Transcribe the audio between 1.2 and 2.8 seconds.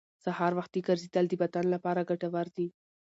د بدن لپاره ګټور دي